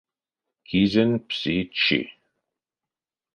Кизэнь 0.67 1.17
пси 1.27 1.55
чи. 1.79 1.99